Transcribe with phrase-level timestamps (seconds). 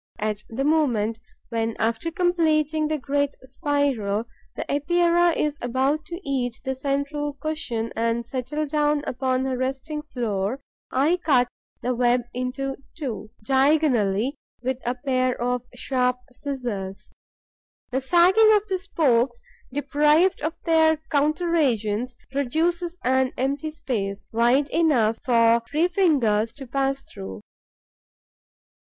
[0.17, 1.19] At the moment
[1.49, 7.93] when, after completing the great spiral, the Epeira is about to eat the central cushion
[7.95, 10.59] and settle down upon her resting floor,
[10.91, 11.49] I cut
[11.83, 14.33] the web in two, diagonally,
[14.63, 17.13] with a pair of sharp scissors.
[17.91, 19.39] The sagging of the spokes,
[19.71, 26.65] deprived of their counter agents, produces an empty space, wide enough for three fingers to
[26.65, 27.41] pass through.